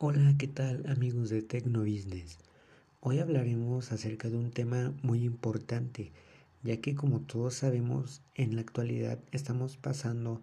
Hola, 0.00 0.36
¿qué 0.38 0.46
tal 0.46 0.84
amigos 0.88 1.28
de 1.28 1.42
Tecno 1.42 1.80
Business? 1.80 2.38
Hoy 3.00 3.18
hablaremos 3.18 3.90
acerca 3.90 4.30
de 4.30 4.36
un 4.36 4.52
tema 4.52 4.94
muy 5.02 5.24
importante, 5.24 6.12
ya 6.62 6.76
que 6.80 6.94
como 6.94 7.22
todos 7.22 7.54
sabemos, 7.54 8.22
en 8.36 8.54
la 8.54 8.60
actualidad 8.60 9.18
estamos 9.32 9.76
pasando 9.76 10.40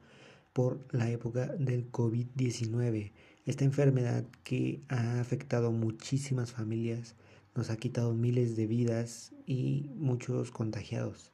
por 0.51 0.85
la 0.91 1.09
época 1.09 1.47
del 1.55 1.89
COVID-19, 1.89 3.13
esta 3.45 3.63
enfermedad 3.63 4.25
que 4.43 4.81
ha 4.89 5.21
afectado 5.21 5.71
muchísimas 5.71 6.51
familias, 6.51 7.15
nos 7.55 7.69
ha 7.69 7.77
quitado 7.77 8.13
miles 8.13 8.57
de 8.57 8.67
vidas 8.67 9.31
y 9.45 9.89
muchos 9.95 10.51
contagiados. 10.51 11.31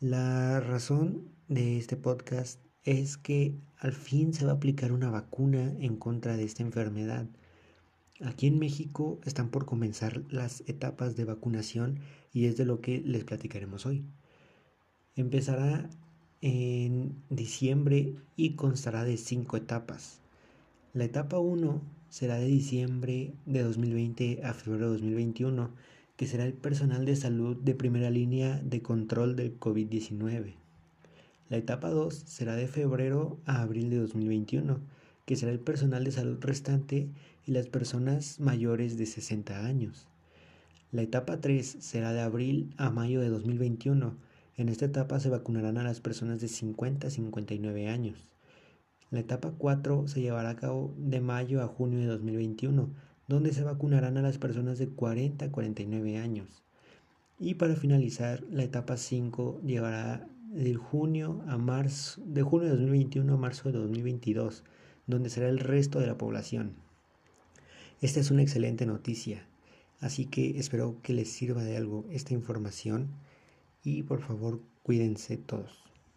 La 0.00 0.60
razón 0.60 1.28
de 1.48 1.76
este 1.76 1.98
podcast 1.98 2.58
es 2.88 3.18
que 3.18 3.54
al 3.76 3.92
fin 3.92 4.32
se 4.32 4.46
va 4.46 4.52
a 4.52 4.54
aplicar 4.54 4.92
una 4.92 5.10
vacuna 5.10 5.74
en 5.78 5.96
contra 5.96 6.38
de 6.38 6.44
esta 6.44 6.62
enfermedad. 6.62 7.26
Aquí 8.22 8.46
en 8.46 8.58
México 8.58 9.20
están 9.26 9.50
por 9.50 9.66
comenzar 9.66 10.22
las 10.30 10.62
etapas 10.66 11.14
de 11.14 11.26
vacunación 11.26 12.00
y 12.32 12.46
es 12.46 12.56
de 12.56 12.64
lo 12.64 12.80
que 12.80 13.02
les 13.02 13.24
platicaremos 13.24 13.84
hoy. 13.84 14.06
Empezará 15.16 15.90
en 16.40 17.22
diciembre 17.28 18.14
y 18.36 18.54
constará 18.54 19.04
de 19.04 19.18
cinco 19.18 19.58
etapas. 19.58 20.20
La 20.94 21.04
etapa 21.04 21.38
1 21.38 21.82
será 22.08 22.36
de 22.36 22.46
diciembre 22.46 23.34
de 23.44 23.64
2020 23.64 24.40
a 24.44 24.54
febrero 24.54 24.86
de 24.86 24.92
2021, 24.92 25.74
que 26.16 26.26
será 26.26 26.46
el 26.46 26.54
personal 26.54 27.04
de 27.04 27.16
salud 27.16 27.54
de 27.58 27.74
primera 27.74 28.08
línea 28.08 28.62
de 28.64 28.80
control 28.80 29.36
del 29.36 29.60
COVID-19. 29.60 30.54
La 31.50 31.56
etapa 31.56 31.88
2 31.88 32.14
será 32.14 32.56
de 32.56 32.66
febrero 32.66 33.38
a 33.46 33.62
abril 33.62 33.88
de 33.88 33.96
2021, 33.96 34.80
que 35.24 35.34
será 35.34 35.50
el 35.50 35.60
personal 35.60 36.04
de 36.04 36.12
salud 36.12 36.38
restante 36.40 37.08
y 37.46 37.52
las 37.52 37.66
personas 37.68 38.38
mayores 38.38 38.98
de 38.98 39.06
60 39.06 39.64
años. 39.64 40.06
La 40.92 41.00
etapa 41.00 41.40
3 41.40 41.76
será 41.80 42.12
de 42.12 42.20
abril 42.20 42.74
a 42.76 42.90
mayo 42.90 43.20
de 43.20 43.30
2021. 43.30 44.16
En 44.58 44.68
esta 44.68 44.84
etapa 44.84 45.20
se 45.20 45.30
vacunarán 45.30 45.78
a 45.78 45.84
las 45.84 46.00
personas 46.00 46.40
de 46.40 46.48
50 46.48 47.06
a 47.06 47.10
59 47.10 47.88
años. 47.88 48.30
La 49.10 49.20
etapa 49.20 49.52
4 49.56 50.06
se 50.06 50.20
llevará 50.20 50.50
a 50.50 50.56
cabo 50.56 50.94
de 50.98 51.20
mayo 51.20 51.62
a 51.62 51.66
junio 51.66 51.98
de 51.98 52.06
2021, 52.06 52.90
donde 53.26 53.54
se 53.54 53.64
vacunarán 53.64 54.18
a 54.18 54.22
las 54.22 54.36
personas 54.36 54.78
de 54.78 54.88
40 54.88 55.46
a 55.46 55.50
49 55.50 56.18
años. 56.18 56.62
Y 57.38 57.54
para 57.54 57.74
finalizar, 57.74 58.42
la 58.50 58.64
etapa 58.64 58.98
5 58.98 59.62
llevará 59.64 60.28
de 60.58 60.74
junio 60.74 61.40
a 61.46 61.56
marzo, 61.56 62.20
de 62.26 62.42
junio 62.42 62.68
de 62.68 62.74
2021 62.74 63.32
a 63.32 63.36
marzo 63.36 63.70
de 63.70 63.78
2022, 63.78 64.64
donde 65.06 65.30
será 65.30 65.48
el 65.48 65.60
resto 65.60 66.00
de 66.00 66.08
la 66.08 66.18
población. 66.18 66.74
Esta 68.00 68.18
es 68.18 68.32
una 68.32 68.42
excelente 68.42 68.84
noticia, 68.84 69.46
así 70.00 70.26
que 70.26 70.58
espero 70.58 70.96
que 71.00 71.12
les 71.12 71.30
sirva 71.30 71.62
de 71.62 71.76
algo 71.76 72.06
esta 72.10 72.34
información 72.34 73.08
y 73.84 74.02
por 74.02 74.20
favor 74.20 74.60
cuídense 74.82 75.36
todos. 75.36 75.87